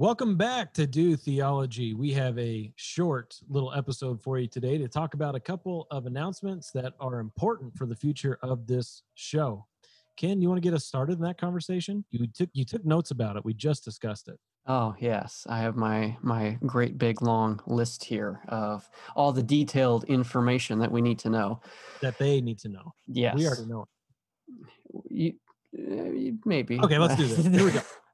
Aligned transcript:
Welcome 0.00 0.38
back 0.38 0.72
to 0.74 0.86
Do 0.86 1.14
Theology. 1.14 1.92
We 1.92 2.10
have 2.14 2.38
a 2.38 2.72
short 2.76 3.38
little 3.50 3.70
episode 3.74 4.18
for 4.22 4.38
you 4.38 4.46
today 4.46 4.78
to 4.78 4.88
talk 4.88 5.12
about 5.12 5.34
a 5.34 5.40
couple 5.40 5.86
of 5.90 6.06
announcements 6.06 6.70
that 6.70 6.94
are 6.98 7.18
important 7.18 7.76
for 7.76 7.84
the 7.84 7.94
future 7.94 8.38
of 8.40 8.66
this 8.66 9.02
show. 9.14 9.66
Ken, 10.16 10.40
you 10.40 10.48
want 10.48 10.56
to 10.56 10.66
get 10.66 10.72
us 10.72 10.86
started 10.86 11.18
in 11.18 11.24
that 11.24 11.36
conversation? 11.36 12.02
You 12.10 12.26
took 12.28 12.48
you 12.54 12.64
took 12.64 12.82
notes 12.82 13.10
about 13.10 13.36
it. 13.36 13.44
We 13.44 13.52
just 13.52 13.84
discussed 13.84 14.28
it. 14.28 14.38
Oh 14.66 14.94
yes, 14.98 15.46
I 15.50 15.58
have 15.58 15.76
my 15.76 16.16
my 16.22 16.56
great 16.64 16.96
big 16.96 17.20
long 17.20 17.60
list 17.66 18.02
here 18.02 18.40
of 18.48 18.88
all 19.14 19.32
the 19.32 19.42
detailed 19.42 20.04
information 20.04 20.78
that 20.78 20.90
we 20.90 21.02
need 21.02 21.18
to 21.18 21.28
know. 21.28 21.60
That 22.00 22.16
they 22.16 22.40
need 22.40 22.58
to 22.60 22.70
know. 22.70 22.94
Yes, 23.06 23.34
We 23.34 23.46
already 23.46 23.66
know. 23.66 23.86
You, 25.10 25.34
uh, 25.78 26.38
maybe. 26.46 26.80
Okay, 26.80 26.96
let's 26.96 27.16
do 27.16 27.26
this. 27.26 27.44
Here 27.44 27.64
we 27.66 27.72
go. 27.72 27.82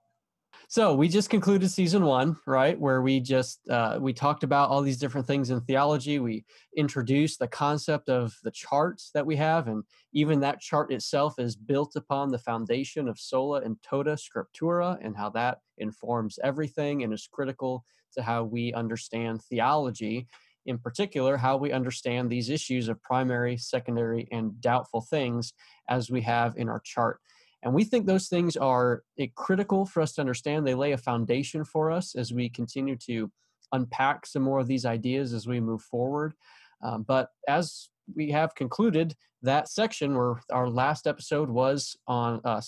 So 0.69 0.95
we 0.96 1.09
just 1.09 1.30
concluded 1.30 1.71
season 1.71 2.05
one, 2.05 2.37
right? 2.45 2.79
Where 2.79 3.01
we 3.01 3.20
just 3.20 3.61
uh, 3.69 3.98
we 4.01 4.12
talked 4.12 4.43
about 4.43 4.69
all 4.69 4.83
these 4.83 4.98
different 4.98 5.27
things 5.27 5.51
in 5.51 5.61
theology. 5.61 6.19
We 6.19 6.45
introduced 6.77 7.39
the 7.39 7.47
concept 7.47 8.09
of 8.09 8.34
the 8.42 8.51
charts 8.51 9.11
that 9.15 9.25
we 9.25 9.37
have, 9.37 9.69
and 9.69 9.84
even 10.12 10.41
that 10.41 10.61
chart 10.61 10.92
itself 10.92 11.39
is 11.39 11.55
built 11.55 11.95
upon 11.95 12.30
the 12.30 12.41
foundation 12.41 13.06
of 13.06 13.20
sola 13.20 13.61
and 13.61 13.77
tota 13.84 14.16
scriptura, 14.16 14.98
and 15.05 15.16
how 15.16 15.30
that 15.30 15.59
informs 15.79 16.37
everything 16.42 17.05
and 17.05 17.12
is 17.14 17.28
critical 17.30 17.84
to 18.14 18.23
how 18.23 18.42
we 18.42 18.73
understand 18.73 19.42
theology. 19.42 20.27
In 20.67 20.78
particular, 20.78 21.37
how 21.37 21.56
we 21.59 21.70
understand 21.70 22.28
these 22.28 22.51
issues 22.51 22.89
of 22.89 23.01
primary, 23.03 23.56
secondary, 23.56 24.27
and 24.33 24.61
doubtful 24.61 25.03
things 25.03 25.53
as 25.89 26.11
we 26.11 26.23
have 26.23 26.56
in 26.56 26.69
our 26.69 26.80
chart. 26.80 27.20
And 27.66 27.75
we 27.75 27.83
think 27.83 28.06
those 28.06 28.29
things 28.29 28.56
are 28.56 29.02
eh, 29.19 29.27
critical 29.34 29.84
for 29.84 30.01
us 30.01 30.12
to 30.15 30.20
understand. 30.20 30.65
They 30.65 30.77
lay 30.77 30.93
a 30.93 30.98
foundation 30.98 31.65
for 31.65 31.91
us 31.91 32.15
as 32.15 32.33
we 32.33 32.48
continue 32.48 32.95
to 33.06 33.29
unpack 33.73 34.25
some 34.25 34.42
more 34.42 34.61
of 34.61 34.69
these 34.69 34.87
ideas 34.87 35.34
as 35.34 35.48
we 35.48 35.59
move 35.59 35.83
forward. 35.83 36.34
Um, 36.81 37.03
but 37.03 37.31
as 37.48 37.89
we 38.14 38.31
have 38.31 38.55
concluded 38.55 39.17
that 39.42 39.69
section 39.69 40.17
where 40.17 40.41
our 40.53 40.70
last 40.70 41.09
episode 41.09 41.50
was 41.50 41.97
on 42.06 42.41
uh, 42.44 42.61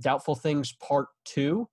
doubtful 0.00 0.36
things 0.36 0.72
part 0.72 1.08
two 1.24 1.68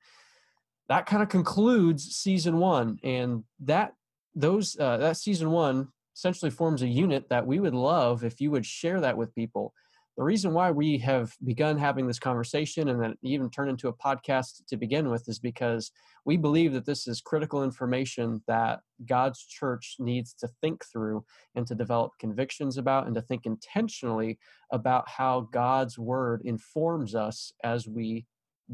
that 0.89 1.05
kind 1.05 1.23
of 1.23 1.29
concludes 1.29 2.03
season 2.15 2.57
one 2.57 2.99
and 3.03 3.43
that 3.59 3.93
those 4.35 4.77
uh, 4.79 4.97
that 4.97 5.17
season 5.17 5.49
one 5.49 5.87
essentially 6.15 6.51
forms 6.51 6.81
a 6.81 6.87
unit 6.87 7.29
that 7.29 7.45
we 7.47 7.59
would 7.59 7.73
love 7.73 8.23
if 8.23 8.39
you 8.39 8.51
would 8.51 8.65
share 8.65 8.99
that 9.01 9.17
with 9.17 9.33
people 9.33 9.73
the 10.17 10.23
reason 10.23 10.53
why 10.53 10.71
we 10.71 10.97
have 10.99 11.33
begun 11.43 11.77
having 11.77 12.05
this 12.05 12.19
conversation 12.19 12.89
and 12.89 13.01
then 13.01 13.15
even 13.21 13.49
turned 13.49 13.69
into 13.69 13.87
a 13.87 13.93
podcast 13.93 14.65
to 14.67 14.77
begin 14.77 15.09
with 15.09 15.27
is 15.27 15.39
because 15.39 15.91
we 16.25 16.37
believe 16.37 16.73
that 16.73 16.85
this 16.85 17.07
is 17.07 17.21
critical 17.21 17.63
information 17.63 18.41
that 18.47 18.81
God's 19.07 19.45
church 19.45 19.95
needs 19.99 20.33
to 20.35 20.49
think 20.61 20.83
through 20.85 21.23
and 21.55 21.65
to 21.67 21.75
develop 21.75 22.11
convictions 22.19 22.77
about 22.77 23.05
and 23.05 23.15
to 23.15 23.21
think 23.21 23.45
intentionally 23.45 24.37
about 24.71 25.07
how 25.07 25.47
God's 25.51 25.97
word 25.97 26.41
informs 26.43 27.15
us 27.15 27.53
as 27.63 27.87
we 27.87 28.25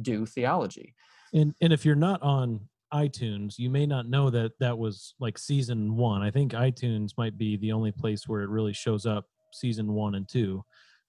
do 0.01 0.25
theology. 0.25 0.95
And 1.33 1.53
and 1.61 1.71
if 1.71 1.85
you're 1.85 1.95
not 1.95 2.21
on 2.21 2.61
iTunes, 2.93 3.59
you 3.59 3.69
may 3.69 3.85
not 3.85 4.07
know 4.07 4.29
that 4.29 4.53
that 4.59 4.77
was 4.77 5.13
like 5.19 5.37
season 5.37 5.95
1. 5.95 6.21
I 6.21 6.31
think 6.31 6.53
iTunes 6.53 7.11
might 7.17 7.37
be 7.37 7.57
the 7.57 7.71
only 7.71 7.91
place 7.91 8.27
where 8.27 8.41
it 8.41 8.49
really 8.49 8.73
shows 8.73 9.05
up 9.05 9.25
season 9.53 9.93
1 9.93 10.15
and 10.15 10.27
2 10.27 10.63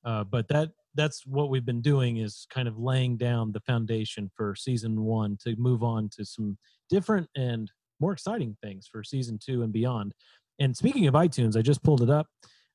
uh, 0.04 0.24
but 0.24 0.48
that 0.48 0.70
that's 0.94 1.26
what 1.26 1.50
we've 1.50 1.64
been 1.64 1.80
doing 1.80 2.16
is 2.16 2.46
kind 2.50 2.66
of 2.66 2.78
laying 2.78 3.16
down 3.16 3.52
the 3.52 3.60
foundation 3.60 4.30
for 4.34 4.54
season 4.56 5.02
one 5.04 5.38
to 5.44 5.54
move 5.56 5.82
on 5.82 6.08
to 6.08 6.24
some 6.24 6.58
different 6.90 7.28
and 7.36 7.70
more 8.00 8.12
exciting 8.12 8.56
things 8.62 8.88
for 8.90 9.04
season 9.04 9.38
two 9.42 9.62
and 9.62 9.72
beyond. 9.72 10.12
And 10.58 10.76
speaking 10.76 11.06
of 11.06 11.14
iTunes, 11.14 11.56
I 11.56 11.62
just 11.62 11.82
pulled 11.82 12.02
it 12.02 12.10
up. 12.10 12.26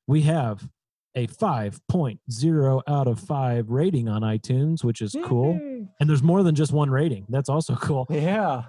We 0.06 0.22
have 0.22 0.66
a 1.14 1.26
5.0 1.26 2.82
out 2.88 3.06
of 3.06 3.20
5 3.20 3.70
rating 3.70 4.08
on 4.08 4.22
iTunes, 4.22 4.82
which 4.82 5.00
is 5.00 5.14
cool. 5.24 5.52
And 6.00 6.10
there's 6.10 6.22
more 6.22 6.42
than 6.42 6.54
just 6.54 6.72
one 6.72 6.90
rating. 6.90 7.26
That's 7.28 7.48
also 7.48 7.76
cool. 7.80 8.06
Yeah. 8.10 8.64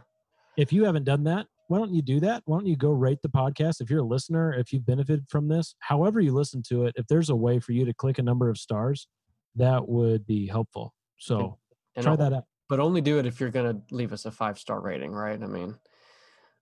If 0.57 0.72
you 0.72 0.83
haven't 0.85 1.05
done 1.05 1.23
that, 1.25 1.47
why 1.67 1.77
don't 1.77 1.93
you 1.93 2.01
do 2.01 2.19
that? 2.19 2.43
Why 2.45 2.57
don't 2.57 2.67
you 2.67 2.75
go 2.75 2.91
rate 2.91 3.19
the 3.21 3.29
podcast? 3.29 3.81
If 3.81 3.89
you're 3.89 4.01
a 4.01 4.05
listener, 4.05 4.53
if 4.53 4.71
you've 4.71 4.85
benefited 4.85 5.25
from 5.29 5.47
this, 5.47 5.75
however 5.79 6.19
you 6.19 6.33
listen 6.33 6.61
to 6.69 6.85
it, 6.85 6.93
if 6.95 7.07
there's 7.07 7.29
a 7.29 7.35
way 7.35 7.59
for 7.59 7.71
you 7.71 7.85
to 7.85 7.93
click 7.93 8.19
a 8.19 8.23
number 8.23 8.49
of 8.49 8.57
stars, 8.57 9.07
that 9.55 9.87
would 9.87 10.25
be 10.25 10.47
helpful. 10.47 10.93
So 11.17 11.57
and 11.95 12.03
try 12.03 12.15
that 12.15 12.33
out. 12.33 12.45
But 12.67 12.79
only 12.79 13.01
do 13.01 13.19
it 13.19 13.25
if 13.25 13.39
you're 13.39 13.51
going 13.51 13.75
to 13.75 13.95
leave 13.95 14.13
us 14.13 14.25
a 14.25 14.31
five 14.31 14.59
star 14.59 14.79
rating, 14.79 15.11
right? 15.11 15.41
I 15.41 15.47
mean, 15.47 15.75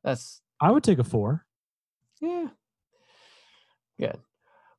that's. 0.03 0.41
I 0.59 0.71
would 0.71 0.83
take 0.83 0.99
a 0.99 1.03
four. 1.03 1.45
Yeah. 2.21 2.47
Good. 3.99 4.17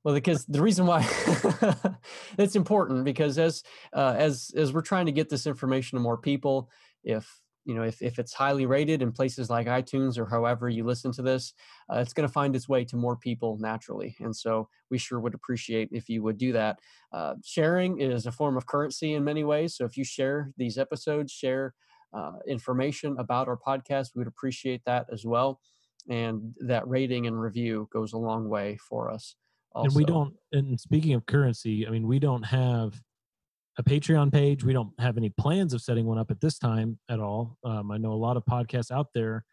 Well, 0.02 0.14
because 0.14 0.44
the 0.44 0.60
reason 0.60 0.86
why 0.86 1.00
it's 2.38 2.56
important 2.56 3.04
because 3.04 3.38
as 3.38 3.62
uh, 3.94 4.14
as 4.18 4.50
as 4.54 4.72
we're 4.72 4.82
trying 4.82 5.06
to 5.06 5.12
get 5.12 5.30
this 5.30 5.46
information 5.46 5.96
to 5.96 6.02
more 6.02 6.18
people, 6.18 6.68
if 7.02 7.40
you 7.64 7.74
know 7.74 7.82
if, 7.82 8.02
if 8.02 8.18
it's 8.18 8.32
highly 8.32 8.66
rated 8.66 9.02
in 9.02 9.12
places 9.12 9.50
like 9.50 9.66
itunes 9.66 10.18
or 10.18 10.26
however 10.26 10.68
you 10.68 10.84
listen 10.84 11.12
to 11.12 11.22
this 11.22 11.52
uh, 11.92 11.98
it's 11.98 12.12
going 12.12 12.26
to 12.26 12.32
find 12.32 12.54
its 12.54 12.68
way 12.68 12.84
to 12.84 12.96
more 12.96 13.16
people 13.16 13.56
naturally 13.60 14.16
and 14.20 14.34
so 14.34 14.68
we 14.90 14.98
sure 14.98 15.20
would 15.20 15.34
appreciate 15.34 15.88
if 15.92 16.08
you 16.08 16.22
would 16.22 16.38
do 16.38 16.52
that 16.52 16.78
uh, 17.12 17.34
sharing 17.44 18.00
is 18.00 18.26
a 18.26 18.32
form 18.32 18.56
of 18.56 18.66
currency 18.66 19.14
in 19.14 19.24
many 19.24 19.44
ways 19.44 19.76
so 19.76 19.84
if 19.84 19.96
you 19.96 20.04
share 20.04 20.50
these 20.56 20.78
episodes 20.78 21.32
share 21.32 21.74
uh, 22.12 22.32
information 22.46 23.16
about 23.18 23.48
our 23.48 23.58
podcast 23.58 24.10
we 24.14 24.20
would 24.20 24.28
appreciate 24.28 24.82
that 24.84 25.06
as 25.12 25.24
well 25.24 25.60
and 26.08 26.54
that 26.60 26.86
rating 26.86 27.26
and 27.26 27.40
review 27.40 27.88
goes 27.92 28.12
a 28.12 28.18
long 28.18 28.48
way 28.48 28.76
for 28.88 29.10
us 29.10 29.36
also. 29.72 29.86
and 29.86 29.96
we 29.96 30.04
don't 30.04 30.34
and 30.52 30.78
speaking 30.78 31.14
of 31.14 31.24
currency 31.26 31.86
i 31.86 31.90
mean 31.90 32.06
we 32.06 32.18
don't 32.18 32.42
have 32.42 33.00
a 33.78 33.82
Patreon 33.82 34.32
page. 34.32 34.64
We 34.64 34.72
don't 34.72 34.92
have 34.98 35.16
any 35.16 35.30
plans 35.30 35.74
of 35.74 35.82
setting 35.82 36.06
one 36.06 36.18
up 36.18 36.30
at 36.30 36.40
this 36.40 36.58
time 36.58 36.98
at 37.08 37.20
all. 37.20 37.58
Um, 37.64 37.90
I 37.90 37.98
know 37.98 38.12
a 38.12 38.14
lot 38.14 38.36
of 38.36 38.44
podcasts 38.44 38.90
out 38.90 39.08
there 39.14 39.44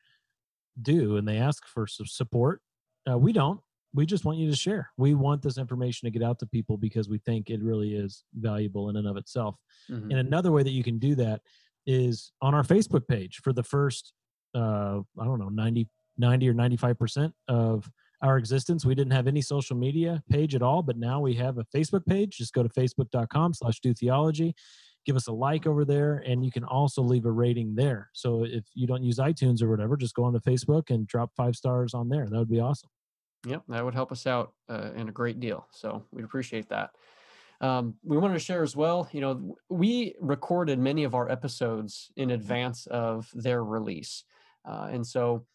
do, 0.82 1.18
and 1.18 1.28
they 1.28 1.38
ask 1.38 1.66
for 1.68 1.88
some 1.88 2.06
support. 2.06 2.62
Uh, 3.10 3.18
we 3.18 3.34
don't. 3.34 3.60
We 3.94 4.06
just 4.06 4.24
want 4.24 4.38
you 4.38 4.50
to 4.50 4.56
share. 4.56 4.90
We 4.98 5.16
want 5.16 5.42
this 5.42 5.58
information 5.58 6.06
to 6.06 6.18
get 6.18 6.26
out 6.26 6.40
to 6.40 6.46
people 6.46 6.78
because 6.78 7.10
we 7.10 7.18
think 7.18 7.50
it 7.50 7.62
really 7.62 7.94
is 7.96 8.24
valuable 8.34 8.90
in 8.90 8.96
and 8.96 9.08
of 9.08 9.18
itself. 9.18 9.56
Mm-hmm. 9.90 10.12
And 10.12 10.20
another 10.20 10.52
way 10.52 10.64
that 10.64 10.72
you 10.72 10.84
can 10.84 10.98
do 10.98 11.16
that 11.16 11.42
is 11.86 12.32
on 12.42 12.54
our 12.54 12.64
Facebook 12.64 13.08
page 13.08 13.42
for 13.44 13.52
the 13.52 13.64
first, 13.64 14.14
uh, 14.56 15.00
I 15.20 15.26
don't 15.26 15.40
know, 15.40 15.50
90, 15.50 15.90
90 16.18 16.50
or 16.50 16.54
95% 16.54 17.34
of 17.50 17.90
our 18.22 18.38
existence. 18.38 18.86
We 18.86 18.96
didn't 18.96 19.14
have 19.14 19.28
any 19.28 19.42
social 19.42 19.76
media 19.76 20.22
page 20.30 20.56
at 20.56 20.62
all, 20.62 20.82
but 20.82 20.98
now 20.98 21.20
we 21.20 21.34
have 21.36 21.58
a 21.58 21.66
Facebook 21.76 22.06
page. 22.06 22.38
Just 22.38 22.54
go 22.54 22.64
to 22.64 22.70
facebook.com 22.70 23.54
slash 23.54 23.80
do 23.80 23.94
theology. 23.94 24.56
Give 25.06 25.16
us 25.16 25.28
a 25.28 25.32
like 25.32 25.66
over 25.66 25.84
there, 25.84 26.24
and 26.28 26.46
you 26.46 26.52
can 26.52 26.64
also 26.64 27.02
leave 27.02 27.26
a 27.26 27.32
rating 27.32 27.74
there. 27.74 28.10
So 28.14 28.44
if 28.46 28.66
you 28.76 28.86
don't 28.86 29.04
use 29.04 29.18
iTunes 29.18 29.64
or 29.64 29.70
whatever, 29.70 29.98
just 29.98 30.14
go 30.14 30.24
on 30.24 30.34
to 30.34 30.40
Facebook 30.40 30.92
and 30.92 31.08
drop 31.08 31.32
five 31.36 31.56
stars 31.56 31.96
on 31.96 32.08
there. 32.08 32.28
That 32.30 32.38
would 32.38 32.50
be 32.50 32.60
awesome. 32.60 32.90
Yep, 33.48 33.64
that 33.70 33.84
would 33.84 33.96
help 33.96 34.12
us 34.12 34.28
out 34.28 34.54
uh, 34.70 34.92
in 34.96 35.10
a 35.10 35.12
great 35.12 35.40
deal. 35.40 35.66
So 35.72 36.06
we'd 36.12 36.26
appreciate 36.26 36.70
that. 36.70 36.92
Um, 37.62 37.96
we 38.04 38.18
wanted 38.18 38.34
to 38.34 38.40
share 38.40 38.64
as 38.64 38.76
well, 38.76 39.08
you 39.12 39.22
know, 39.22 39.56
we 39.70 40.16
recorded 40.20 40.80
many 40.80 41.04
of 41.04 41.14
our 41.14 41.30
episodes 41.30 42.12
in 42.18 42.32
advance 42.32 42.88
of 42.88 43.30
their 43.36 43.64
release. 43.64 44.24
Uh, 44.68 44.90
and 44.92 45.06
so 45.06 45.46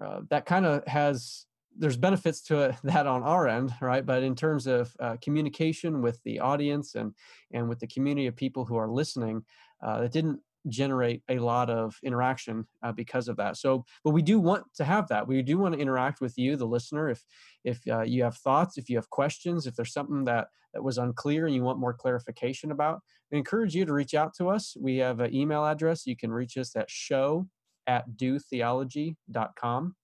uh, 0.00 0.20
that 0.30 0.46
kind 0.46 0.64
of 0.64 0.86
has 0.86 1.46
there's 1.78 1.96
benefits 1.96 2.40
to 2.42 2.60
it, 2.62 2.76
that 2.84 3.06
on 3.06 3.22
our 3.22 3.48
end, 3.48 3.72
right? 3.80 4.04
But 4.04 4.22
in 4.22 4.34
terms 4.34 4.66
of 4.66 4.94
uh, 5.00 5.16
communication 5.22 6.02
with 6.02 6.22
the 6.24 6.40
audience 6.40 6.94
and 6.94 7.14
and 7.52 7.68
with 7.68 7.80
the 7.80 7.86
community 7.86 8.26
of 8.26 8.36
people 8.36 8.64
who 8.64 8.76
are 8.76 8.88
listening, 8.88 9.44
uh, 9.86 10.02
it 10.02 10.12
didn't 10.12 10.40
generate 10.68 11.22
a 11.28 11.38
lot 11.38 11.70
of 11.70 11.96
interaction 12.02 12.66
uh, 12.82 12.90
because 12.90 13.28
of 13.28 13.36
that. 13.36 13.56
So, 13.56 13.84
but 14.02 14.10
we 14.10 14.22
do 14.22 14.40
want 14.40 14.64
to 14.74 14.84
have 14.84 15.06
that. 15.08 15.26
We 15.26 15.40
do 15.42 15.58
want 15.58 15.74
to 15.74 15.80
interact 15.80 16.20
with 16.20 16.36
you, 16.36 16.56
the 16.56 16.66
listener. 16.66 17.08
If 17.08 17.22
if 17.64 17.80
uh, 17.88 18.02
you 18.02 18.24
have 18.24 18.36
thoughts, 18.36 18.78
if 18.78 18.88
you 18.88 18.96
have 18.96 19.10
questions, 19.10 19.66
if 19.66 19.76
there's 19.76 19.92
something 19.92 20.24
that 20.24 20.48
that 20.74 20.82
was 20.82 20.98
unclear 20.98 21.46
and 21.46 21.54
you 21.54 21.62
want 21.62 21.78
more 21.78 21.94
clarification 21.94 22.70
about, 22.70 23.00
we 23.30 23.38
encourage 23.38 23.74
you 23.74 23.84
to 23.84 23.92
reach 23.92 24.14
out 24.14 24.34
to 24.34 24.48
us. 24.48 24.76
We 24.78 24.96
have 24.98 25.20
an 25.20 25.34
email 25.34 25.64
address. 25.64 26.06
You 26.06 26.16
can 26.16 26.32
reach 26.32 26.56
us 26.56 26.74
at 26.76 26.90
show 26.90 27.46
at 27.86 28.04
dotheology.com 28.16 29.94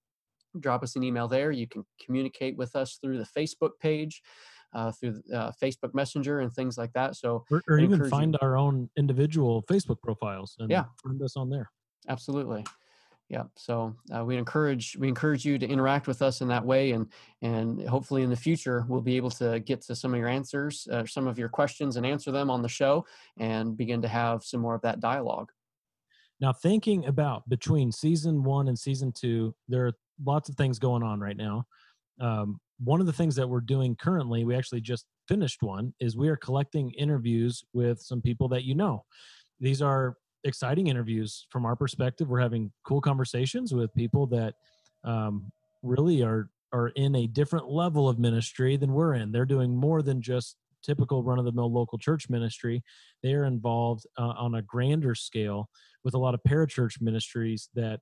drop 0.61 0.83
us 0.83 0.97
an 0.97 1.03
email 1.03 1.29
there. 1.29 1.51
You 1.51 1.67
can 1.67 1.85
communicate 2.05 2.57
with 2.57 2.77
us 2.77 2.99
through 3.01 3.19
the 3.19 3.27
Facebook 3.37 3.73
page, 3.81 4.23
uh, 4.73 4.93
through 4.93 5.21
uh, 5.35 5.53
Facebook 5.63 5.95
Messenger, 5.95 6.41
and 6.41 6.53
things 6.53 6.79
like 6.79 6.93
that. 6.95 7.17
So, 7.17 7.45
or, 7.51 7.63
or 7.69 7.79
even 7.79 8.09
find 8.09 8.35
you. 8.35 8.47
our 8.47 8.57
own 8.57 8.91
individual 8.97 9.63
Facebook 9.65 10.01
profiles 10.03 10.57
and 10.59 10.71
yeah. 10.71 10.85
find 11.03 11.21
us 11.23 11.37
on 11.37 11.51
there. 11.51 11.71
Absolutely. 12.09 12.65
Yeah. 13.29 13.45
So 13.57 13.97
uh, 14.15 14.25
we 14.25 14.37
encourage 14.37 14.95
we 14.99 15.09
encourage 15.09 15.47
you 15.47 15.57
to 15.57 15.67
interact 15.67 16.07
with 16.07 16.21
us 16.21 16.43
in 16.43 16.49
that 16.49 16.67
way, 16.67 16.91
and 16.91 17.07
and 17.41 17.89
hopefully 17.89 18.23
in 18.23 18.29
the 18.29 18.37
future 18.37 18.85
we'll 18.89 19.01
be 19.01 19.17
able 19.17 19.31
to 19.31 19.59
get 19.61 19.81
to 19.83 19.97
some 19.97 20.13
of 20.13 20.21
your 20.21 20.29
answers, 20.29 20.87
uh, 20.93 21.07
some 21.07 21.27
of 21.27 21.39
your 21.39 21.49
questions, 21.49 21.97
and 21.97 22.05
answer 22.05 22.31
them 22.31 22.51
on 22.51 22.61
the 22.61 22.69
show, 22.69 23.07
and 23.39 23.75
begin 23.75 24.03
to 24.03 24.09
have 24.09 24.45
some 24.45 24.61
more 24.61 24.75
of 24.75 24.83
that 24.83 25.01
dialogue. 25.01 25.51
Now, 26.43 26.53
thinking 26.53 27.07
about 27.07 27.49
between 27.49 27.91
season 27.91 28.43
one 28.43 28.69
and 28.69 28.79
season 28.79 29.13
two, 29.13 29.55
there 29.67 29.87
are 29.87 29.93
lots 30.25 30.49
of 30.49 30.57
things 30.57 30.79
going 30.79 31.03
on 31.03 31.21
right 31.21 31.37
now. 31.37 31.65
Um, 32.21 32.61
one 32.79 33.01
of 33.01 33.07
the 33.07 33.13
things 33.13 33.37
that 33.37 33.49
we're 33.49 33.61
doing 33.61 33.97
currently, 33.97 34.45
we 34.45 34.57
actually 34.57 34.81
just 34.81 35.07
finished 35.29 35.63
one, 35.63 35.95
is 36.01 36.17
we 36.17 36.29
are 36.29 36.37
collecting 36.37 36.91
interviews 36.93 37.65
with 37.73 38.01
some 38.01 38.21
people 38.21 38.49
that 38.49 38.65
you 38.65 38.75
know. 38.75 39.05
These 39.61 39.81
are 39.83 40.17
exciting 40.45 40.89
interviews 40.89 41.47
from 41.51 41.65
our 41.65 41.77
perspective. 41.77 42.29
We're 42.29 42.41
having 42.41 42.73
cool 42.85 43.01
conversations 43.01 43.73
with 43.73 43.95
people 43.95 44.27
that 44.29 44.55
um, 45.05 45.51
really 45.83 46.23
are 46.23 46.49
are 46.73 46.89
in 46.89 47.15
a 47.17 47.27
different 47.27 47.69
level 47.69 48.09
of 48.09 48.19
ministry 48.19 48.79
than 48.79 48.93
we're 48.93 49.15
in. 49.15 49.31
They're 49.31 49.45
doing 49.45 49.77
more 49.77 50.01
than 50.01 50.23
just 50.23 50.57
typical 50.83 51.23
run 51.23 51.39
of 51.39 51.45
the 51.45 51.53
mill 51.53 51.73
local 51.73 51.99
church 51.99 52.29
ministry. 52.31 52.83
They 53.23 53.35
are 53.35 53.45
involved 53.45 54.07
uh, 54.19 54.33
on 54.39 54.55
a 54.55 54.63
grander 54.63 55.15
scale 55.15 55.69
with 56.03 56.15
a 56.15 56.19
lot 56.19 56.35
of 56.35 56.41
parachurch 56.49 57.01
ministries 57.01 57.69
that 57.75 58.01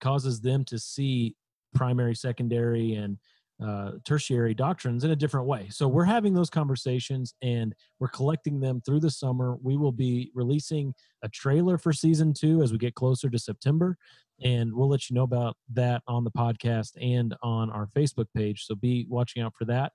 causes 0.00 0.40
them 0.40 0.64
to 0.66 0.78
see 0.78 1.34
primary, 1.76 2.14
secondary, 2.14 2.94
and 2.94 3.18
uh, 3.64 3.92
tertiary 4.04 4.54
doctrines 4.54 5.04
in 5.04 5.10
a 5.12 5.16
different 5.16 5.46
way. 5.46 5.66
So 5.70 5.88
we're 5.88 6.04
having 6.04 6.34
those 6.34 6.50
conversations 6.50 7.34
and 7.42 7.74
we're 7.98 8.08
collecting 8.08 8.60
them 8.60 8.82
through 8.84 9.00
the 9.00 9.10
summer. 9.10 9.56
We 9.62 9.76
will 9.76 9.92
be 9.92 10.30
releasing 10.34 10.92
a 11.22 11.28
trailer 11.28 11.78
for 11.78 11.92
season 11.92 12.34
two 12.34 12.62
as 12.62 12.70
we 12.70 12.78
get 12.78 12.94
closer 12.94 13.30
to 13.30 13.38
September. 13.38 13.96
And 14.42 14.74
we'll 14.74 14.90
let 14.90 15.08
you 15.08 15.14
know 15.14 15.22
about 15.22 15.56
that 15.72 16.02
on 16.06 16.24
the 16.24 16.30
podcast 16.30 16.90
and 17.00 17.34
on 17.42 17.70
our 17.70 17.88
Facebook 17.96 18.26
page. 18.34 18.64
So 18.66 18.74
be 18.74 19.06
watching 19.08 19.42
out 19.42 19.54
for 19.56 19.64
that. 19.66 19.92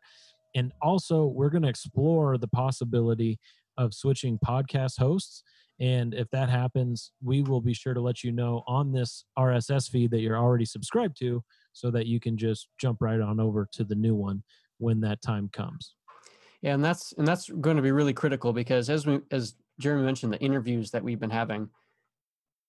And 0.55 0.71
also, 0.81 1.27
we're 1.27 1.49
going 1.49 1.61
to 1.61 1.69
explore 1.69 2.37
the 2.37 2.47
possibility 2.47 3.39
of 3.77 3.93
switching 3.93 4.39
podcast 4.45 4.97
hosts. 4.97 5.43
And 5.81 6.13
if 6.13 6.29
that 6.29 6.47
happens, 6.47 7.11
we 7.23 7.41
will 7.41 7.59
be 7.59 7.73
sure 7.73 7.95
to 7.95 7.99
let 7.99 8.23
you 8.23 8.31
know 8.31 8.63
on 8.67 8.91
this 8.91 9.25
RSS 9.37 9.89
feed 9.89 10.11
that 10.11 10.21
you're 10.21 10.37
already 10.37 10.63
subscribed 10.63 11.17
to 11.19 11.43
so 11.73 11.89
that 11.89 12.05
you 12.05 12.19
can 12.19 12.37
just 12.37 12.67
jump 12.79 12.99
right 13.01 13.19
on 13.19 13.39
over 13.39 13.67
to 13.73 13.83
the 13.83 13.95
new 13.95 14.13
one 14.13 14.43
when 14.77 15.01
that 15.01 15.23
time 15.23 15.49
comes. 15.51 15.95
Yeah, 16.61 16.75
and 16.75 16.85
that's 16.85 17.13
and 17.17 17.27
that's 17.27 17.49
going 17.49 17.77
to 17.77 17.81
be 17.81 17.91
really 17.91 18.13
critical 18.13 18.53
because 18.53 18.91
as 18.91 19.07
we 19.07 19.21
as 19.31 19.55
Jeremy 19.79 20.03
mentioned, 20.03 20.31
the 20.31 20.39
interviews 20.39 20.91
that 20.91 21.03
we've 21.03 21.19
been 21.19 21.31
having, 21.31 21.69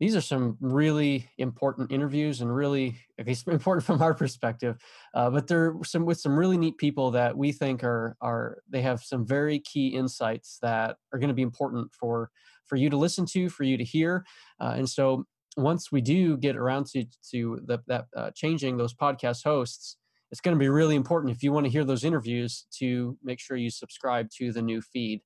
these 0.00 0.16
are 0.16 0.20
some 0.22 0.56
really 0.60 1.28
important 1.36 1.92
interviews 1.92 2.40
and 2.40 2.52
really 2.52 2.96
okay, 3.20 3.36
important 3.46 3.84
from 3.84 4.00
our 4.02 4.14
perspective 4.14 4.76
uh, 5.14 5.30
but 5.30 5.46
they're 5.46 5.76
some 5.84 6.04
with 6.04 6.18
some 6.18 6.36
really 6.36 6.56
neat 6.56 6.76
people 6.76 7.12
that 7.12 7.36
we 7.36 7.52
think 7.52 7.84
are 7.84 8.16
are 8.20 8.62
they 8.68 8.82
have 8.82 9.00
some 9.02 9.24
very 9.24 9.60
key 9.60 9.88
insights 9.88 10.58
that 10.60 10.96
are 11.12 11.18
going 11.18 11.28
to 11.28 11.34
be 11.34 11.42
important 11.42 11.92
for 11.94 12.30
for 12.72 12.76
you 12.76 12.88
to 12.88 12.96
listen 12.96 13.26
to 13.26 13.50
for 13.50 13.64
you 13.64 13.76
to 13.76 13.84
hear. 13.84 14.24
Uh, 14.58 14.76
and 14.78 14.88
so 14.88 15.26
once 15.58 15.92
we 15.92 16.00
do 16.00 16.38
get 16.38 16.56
around 16.56 16.86
to 16.86 17.04
to 17.30 17.60
the, 17.66 17.78
that 17.86 18.06
uh, 18.16 18.30
changing 18.34 18.78
those 18.78 18.94
podcast 18.94 19.44
hosts 19.44 19.98
it's 20.30 20.40
going 20.40 20.56
to 20.56 20.58
be 20.58 20.70
really 20.70 20.96
important 20.96 21.30
if 21.30 21.42
you 21.42 21.52
want 21.52 21.66
to 21.66 21.70
hear 21.70 21.84
those 21.84 22.02
interviews 22.04 22.64
to 22.78 23.18
make 23.22 23.38
sure 23.38 23.58
you 23.58 23.68
subscribe 23.68 24.30
to 24.38 24.50
the 24.50 24.62
new 24.62 24.80
feed 24.80 25.20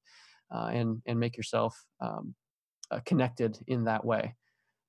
uh, 0.52 0.70
and 0.72 1.00
and 1.06 1.20
make 1.20 1.36
yourself 1.36 1.80
um, 2.00 2.34
uh, 2.90 2.98
connected 3.06 3.56
in 3.68 3.84
that 3.84 4.04
way. 4.04 4.34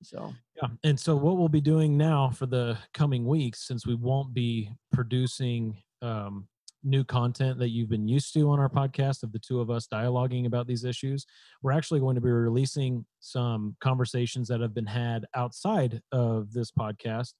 So. 0.02 0.32
Yeah, 0.60 0.70
and 0.82 0.98
so 0.98 1.14
what 1.14 1.36
we'll 1.36 1.48
be 1.48 1.60
doing 1.60 1.96
now 1.96 2.30
for 2.30 2.46
the 2.46 2.76
coming 2.92 3.24
weeks, 3.24 3.66
since 3.68 3.86
we 3.86 3.94
won't 3.94 4.34
be 4.34 4.72
producing 4.92 5.80
um, 6.02 6.48
new 6.84 7.04
content 7.04 7.58
that 7.58 7.70
you've 7.70 7.88
been 7.88 8.06
used 8.08 8.32
to 8.34 8.50
on 8.50 8.58
our 8.60 8.68
podcast 8.68 9.22
of 9.22 9.32
the 9.32 9.38
two 9.38 9.60
of 9.60 9.70
us 9.70 9.86
dialoguing 9.92 10.46
about 10.46 10.66
these 10.66 10.84
issues, 10.84 11.26
we're 11.62 11.72
actually 11.72 12.00
going 12.00 12.14
to 12.14 12.20
be 12.20 12.30
releasing 12.30 13.04
some 13.20 13.76
conversations 13.80 14.48
that 14.48 14.60
have 14.60 14.74
been 14.74 14.86
had 14.86 15.26
outside 15.34 16.00
of 16.12 16.52
this 16.52 16.70
podcast. 16.70 17.34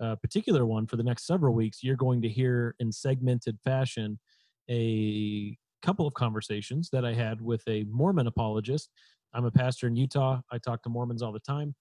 A 0.00 0.16
particular 0.16 0.66
one 0.66 0.86
for 0.86 0.96
the 0.96 1.02
next 1.02 1.26
several 1.26 1.54
weeks, 1.54 1.82
you're 1.82 1.96
going 1.96 2.22
to 2.22 2.28
hear 2.28 2.74
in 2.80 2.92
segmented 2.92 3.58
fashion 3.64 4.18
a 4.70 5.56
couple 5.82 6.06
of 6.06 6.14
conversations 6.14 6.88
that 6.92 7.04
I 7.04 7.14
had 7.14 7.40
with 7.40 7.62
a 7.68 7.84
Mormon 7.84 8.26
apologist 8.26 8.90
I'm 9.34 9.44
a 9.44 9.50
pastor 9.50 9.86
in 9.86 9.96
Utah. 9.96 10.40
I 10.50 10.58
talk 10.58 10.82
to 10.82 10.88
Mormons 10.88 11.22
all 11.22 11.32
the 11.32 11.40
time. 11.40 11.74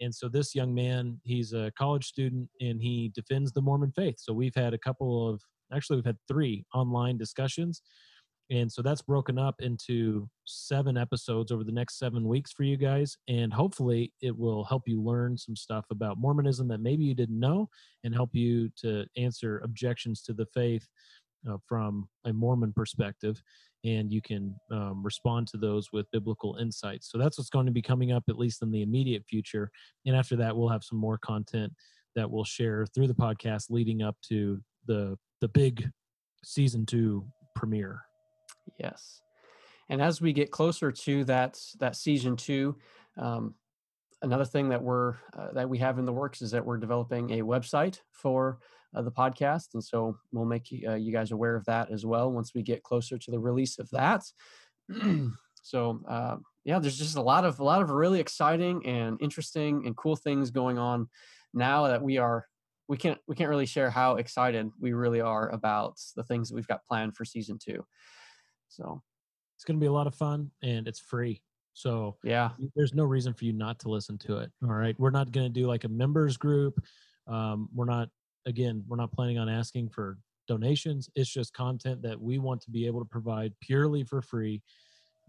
And 0.00 0.14
so 0.14 0.28
this 0.28 0.54
young 0.54 0.74
man, 0.74 1.20
he's 1.24 1.52
a 1.52 1.72
college 1.78 2.06
student 2.06 2.48
and 2.60 2.80
he 2.80 3.10
defends 3.14 3.52
the 3.52 3.62
Mormon 3.62 3.92
faith. 3.92 4.16
So 4.18 4.32
we've 4.32 4.54
had 4.54 4.74
a 4.74 4.78
couple 4.78 5.28
of, 5.28 5.40
actually, 5.72 5.96
we've 5.96 6.06
had 6.06 6.18
three 6.28 6.64
online 6.74 7.16
discussions. 7.16 7.82
And 8.48 8.70
so 8.70 8.80
that's 8.80 9.02
broken 9.02 9.40
up 9.40 9.56
into 9.58 10.28
seven 10.44 10.96
episodes 10.96 11.50
over 11.50 11.64
the 11.64 11.72
next 11.72 11.98
seven 11.98 12.28
weeks 12.28 12.52
for 12.52 12.62
you 12.62 12.76
guys. 12.76 13.16
And 13.26 13.52
hopefully 13.52 14.12
it 14.22 14.36
will 14.36 14.64
help 14.64 14.84
you 14.86 15.02
learn 15.02 15.36
some 15.36 15.56
stuff 15.56 15.86
about 15.90 16.18
Mormonism 16.18 16.68
that 16.68 16.80
maybe 16.80 17.04
you 17.04 17.14
didn't 17.14 17.40
know 17.40 17.68
and 18.04 18.14
help 18.14 18.30
you 18.34 18.70
to 18.82 19.04
answer 19.16 19.60
objections 19.64 20.22
to 20.22 20.32
the 20.32 20.46
faith 20.54 20.86
uh, 21.50 21.56
from 21.66 22.08
a 22.24 22.32
Mormon 22.32 22.72
perspective 22.72 23.42
and 23.86 24.12
you 24.12 24.20
can 24.20 24.54
um, 24.70 25.02
respond 25.02 25.46
to 25.46 25.56
those 25.56 25.92
with 25.92 26.10
biblical 26.10 26.56
insights. 26.56 27.10
So 27.10 27.18
that's 27.18 27.38
what's 27.38 27.50
going 27.50 27.66
to 27.66 27.72
be 27.72 27.82
coming 27.82 28.10
up, 28.10 28.24
at 28.28 28.38
least 28.38 28.62
in 28.62 28.72
the 28.72 28.82
immediate 28.82 29.24
future. 29.24 29.70
And 30.04 30.16
after 30.16 30.34
that, 30.36 30.56
we'll 30.56 30.68
have 30.68 30.82
some 30.82 30.98
more 30.98 31.18
content 31.18 31.72
that 32.16 32.28
we'll 32.28 32.44
share 32.44 32.86
through 32.92 33.06
the 33.06 33.14
podcast 33.14 33.70
leading 33.70 34.02
up 34.02 34.16
to 34.28 34.60
the 34.86 35.16
the 35.40 35.48
big 35.48 35.90
season 36.44 36.86
two 36.86 37.26
premiere. 37.54 38.02
Yes, 38.78 39.20
and 39.88 40.02
as 40.02 40.20
we 40.20 40.32
get 40.32 40.50
closer 40.50 40.90
to 40.90 41.24
that 41.24 41.58
that 41.80 41.96
season 41.96 42.36
two, 42.36 42.76
um, 43.18 43.54
another 44.22 44.44
thing 44.44 44.68
that 44.70 44.82
we're 44.82 45.14
uh, 45.38 45.52
that 45.54 45.68
we 45.68 45.78
have 45.78 45.98
in 45.98 46.04
the 46.04 46.12
works 46.12 46.42
is 46.42 46.50
that 46.50 46.64
we're 46.64 46.78
developing 46.78 47.32
a 47.32 47.42
website 47.42 48.00
for 48.12 48.58
uh, 48.94 49.02
the 49.02 49.10
podcast. 49.10 49.74
And 49.74 49.82
so 49.82 50.16
we'll 50.32 50.44
make 50.44 50.68
uh, 50.86 50.94
you 50.94 51.12
guys 51.12 51.30
aware 51.32 51.56
of 51.56 51.64
that 51.66 51.90
as 51.90 52.06
well 52.06 52.30
once 52.30 52.52
we 52.54 52.62
get 52.62 52.82
closer 52.82 53.18
to 53.18 53.30
the 53.30 53.38
release 53.38 53.78
of 53.78 53.88
that. 53.90 54.24
so 55.62 56.00
uh, 56.08 56.36
yeah, 56.64 56.78
there's 56.78 56.98
just 56.98 57.16
a 57.16 57.22
lot 57.22 57.44
of 57.44 57.60
a 57.60 57.64
lot 57.64 57.82
of 57.82 57.90
really 57.90 58.20
exciting 58.20 58.84
and 58.86 59.18
interesting 59.20 59.86
and 59.86 59.96
cool 59.96 60.16
things 60.16 60.50
going 60.50 60.78
on 60.78 61.08
now 61.54 61.86
that 61.86 62.02
we 62.02 62.18
are 62.18 62.46
we 62.88 62.96
can't 62.96 63.18
we 63.26 63.34
can't 63.34 63.50
really 63.50 63.66
share 63.66 63.90
how 63.90 64.16
excited 64.16 64.70
we 64.80 64.92
really 64.92 65.20
are 65.20 65.48
about 65.50 65.98
the 66.14 66.22
things 66.22 66.48
that 66.48 66.54
we've 66.54 66.66
got 66.66 66.84
planned 66.84 67.16
for 67.16 67.24
season 67.24 67.58
two. 67.58 67.84
So 68.68 69.02
it's 69.56 69.64
going 69.64 69.78
to 69.78 69.80
be 69.80 69.88
a 69.88 69.92
lot 69.92 70.06
of 70.06 70.14
fun 70.14 70.50
and 70.62 70.86
it's 70.86 71.00
free. 71.00 71.42
So 71.72 72.16
yeah, 72.22 72.50
there's 72.74 72.94
no 72.94 73.04
reason 73.04 73.34
for 73.34 73.44
you 73.44 73.52
not 73.52 73.78
to 73.80 73.88
listen 73.88 74.18
to 74.18 74.38
it. 74.38 74.50
All 74.62 74.72
right, 74.72 74.98
we're 74.98 75.10
not 75.10 75.32
going 75.32 75.46
to 75.46 75.52
do 75.52 75.66
like 75.66 75.84
a 75.84 75.88
members 75.88 76.36
group. 76.36 76.82
Um, 77.26 77.68
we're 77.74 77.84
not 77.86 78.08
again, 78.46 78.84
we're 78.86 78.96
not 78.96 79.12
planning 79.12 79.38
on 79.38 79.48
asking 79.48 79.90
for 79.90 80.18
donations. 80.46 81.10
It's 81.14 81.30
just 81.30 81.52
content 81.52 82.02
that 82.02 82.20
we 82.20 82.38
want 82.38 82.60
to 82.62 82.70
be 82.70 82.86
able 82.86 83.00
to 83.00 83.06
provide 83.06 83.52
purely 83.60 84.04
for 84.04 84.22
free 84.22 84.62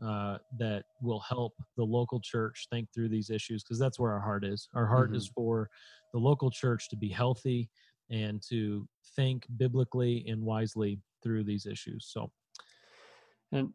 uh, 0.04 0.38
that 0.58 0.84
will 1.02 1.20
help 1.20 1.54
the 1.76 1.84
local 1.84 2.20
church 2.20 2.68
think 2.72 2.88
through 2.94 3.10
these 3.10 3.30
issues 3.30 3.64
because 3.64 3.80
that's 3.80 4.00
where 4.00 4.12
our 4.12 4.20
heart 4.20 4.44
is. 4.44 4.70
Our 4.74 4.86
heart 4.86 5.10
mm-hmm. 5.10 5.18
is 5.18 5.28
for 5.28 5.70
the 6.14 6.20
local 6.20 6.52
church 6.52 6.90
to 6.90 6.96
be 6.96 7.10
healthy 7.10 7.70
and 8.10 8.42
to 8.50 8.88
think 9.16 9.46
biblically 9.58 10.26
and 10.28 10.42
wisely 10.42 11.00
through 11.24 11.44
these 11.44 11.66
issues. 11.66 12.08
So, 12.10 12.32
and 13.52 13.74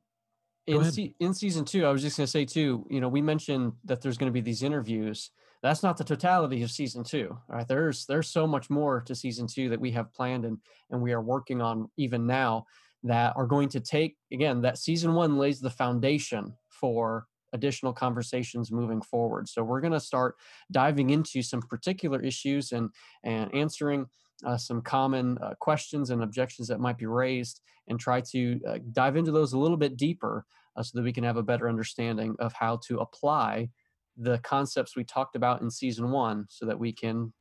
in, 0.66 0.84
se- 0.90 1.14
in 1.18 1.34
season 1.34 1.64
two, 1.64 1.84
I 1.84 1.90
was 1.90 2.02
just 2.02 2.16
going 2.16 2.26
to 2.26 2.30
say 2.30 2.44
too, 2.44 2.86
you 2.88 3.00
know, 3.00 3.08
we 3.08 3.20
mentioned 3.20 3.72
that 3.84 4.00
there's 4.00 4.16
going 4.16 4.30
to 4.30 4.32
be 4.32 4.40
these 4.40 4.62
interviews 4.62 5.30
that's 5.62 5.82
not 5.82 5.96
the 5.96 6.04
totality 6.04 6.62
of 6.62 6.70
season 6.70 7.04
two. 7.04 7.38
Right? 7.48 7.66
There's 7.66 8.04
there's 8.06 8.28
so 8.28 8.46
much 8.46 8.68
more 8.68 9.00
to 9.02 9.14
season 9.14 9.46
two 9.46 9.68
that 9.70 9.80
we 9.80 9.92
have 9.92 10.12
planned 10.12 10.44
and 10.44 10.58
and 10.90 11.00
we 11.00 11.12
are 11.12 11.22
working 11.22 11.62
on 11.62 11.88
even 11.96 12.26
now 12.26 12.66
that 13.04 13.32
are 13.36 13.46
going 13.46 13.68
to 13.70 13.80
take 13.80 14.16
again 14.32 14.62
that 14.62 14.78
season 14.78 15.14
one 15.14 15.38
lays 15.38 15.60
the 15.60 15.70
foundation 15.70 16.54
for 16.68 17.26
additional 17.52 17.92
conversations 17.92 18.72
moving 18.72 19.02
forward. 19.02 19.48
So 19.48 19.62
we're 19.62 19.80
going 19.80 19.92
to 19.92 20.00
start 20.00 20.36
diving 20.70 21.10
into 21.10 21.42
some 21.42 21.60
particular 21.62 22.20
issues 22.22 22.72
and 22.72 22.90
and 23.24 23.54
answering 23.54 24.06
uh, 24.44 24.56
some 24.56 24.82
common 24.82 25.38
uh, 25.38 25.54
questions 25.60 26.10
and 26.10 26.22
objections 26.22 26.68
that 26.68 26.80
might 26.80 26.98
be 26.98 27.06
raised 27.06 27.60
and 27.88 27.98
try 27.98 28.20
to 28.20 28.60
uh, 28.66 28.78
dive 28.92 29.16
into 29.16 29.30
those 29.30 29.52
a 29.52 29.58
little 29.58 29.76
bit 29.76 29.96
deeper 29.96 30.44
uh, 30.76 30.82
so 30.82 30.98
that 30.98 31.04
we 31.04 31.12
can 31.12 31.24
have 31.24 31.36
a 31.36 31.42
better 31.42 31.68
understanding 31.68 32.34
of 32.38 32.52
how 32.52 32.78
to 32.86 32.98
apply 32.98 33.68
the 34.16 34.38
concepts 34.38 34.96
we 34.96 35.04
talked 35.04 35.36
about 35.36 35.62
in 35.62 35.70
season 35.70 36.10
one 36.10 36.46
so 36.48 36.66
that 36.66 36.78
we 36.78 36.92
can 36.92 37.32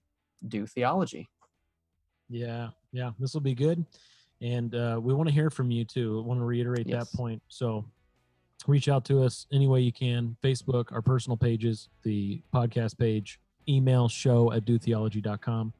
do 0.47 0.65
theology. 0.65 1.29
Yeah, 2.29 2.69
yeah, 2.91 3.11
this 3.19 3.33
will 3.33 3.41
be 3.41 3.55
good. 3.55 3.85
And 4.41 4.73
uh, 4.73 4.99
we 5.01 5.13
want 5.13 5.29
to 5.29 5.33
hear 5.33 5.49
from 5.49 5.71
you 5.71 5.85
too. 5.85 6.21
I 6.23 6.27
want 6.27 6.39
to 6.39 6.45
reiterate 6.45 6.87
yes. 6.87 7.09
that 7.09 7.17
point. 7.17 7.41
So 7.47 7.85
reach 8.67 8.89
out 8.89 9.05
to 9.05 9.23
us 9.23 9.45
any 9.51 9.67
way 9.67 9.81
you 9.81 9.91
can 9.91 10.35
Facebook, 10.43 10.91
our 10.91 11.01
personal 11.01 11.37
pages, 11.37 11.89
the 12.03 12.41
podcast 12.53 12.97
page, 12.97 13.39
email 13.69 14.07
show 14.07 14.51
at 14.51 14.65
dotheology.com. 14.65 15.73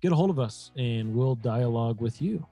Get 0.00 0.12
a 0.12 0.14
hold 0.14 0.30
of 0.30 0.38
us 0.38 0.72
and 0.76 1.14
we'll 1.14 1.36
dialogue 1.36 2.00
with 2.00 2.20
you. 2.20 2.44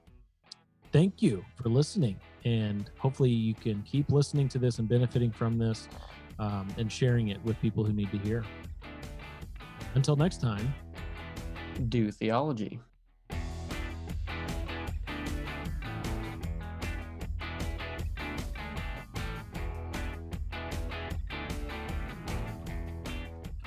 Thank 0.91 1.21
you 1.21 1.43
for 1.55 1.69
listening. 1.69 2.19
And 2.45 2.89
hopefully 2.97 3.29
you 3.29 3.53
can 3.53 3.81
keep 3.83 4.11
listening 4.11 4.47
to 4.49 4.59
this 4.59 4.79
and 4.79 4.87
benefiting 4.87 5.31
from 5.31 5.57
this 5.57 5.87
um, 6.39 6.67
and 6.77 6.91
sharing 6.91 7.29
it 7.29 7.43
with 7.43 7.59
people 7.61 7.83
who 7.83 7.93
need 7.93 8.11
to 8.11 8.17
hear. 8.17 8.43
Until 9.95 10.15
next 10.15 10.41
time. 10.41 10.73
Do 11.89 12.11
theology. 12.11 12.79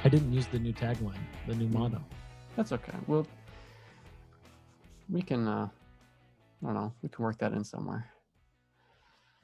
I 0.05 0.09
didn't 0.09 0.33
use 0.33 0.47
the 0.47 0.59
new 0.59 0.73
tagline, 0.73 1.19
the 1.47 1.55
new 1.55 1.67
Mm. 1.69 1.73
motto. 1.73 2.05
That's 2.57 2.73
okay. 2.73 2.93
Well, 3.07 3.27
we 5.11 5.23
can. 5.23 5.49
uh 5.49 5.69
I 6.63 6.67
don't 6.67 6.75
know. 6.75 6.93
We 7.03 7.09
can 7.11 7.23
work 7.25 7.39
that 7.39 7.53
in 7.53 7.65
somewhere. 7.65 8.11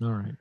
All 0.03 0.13
right. 0.13 0.37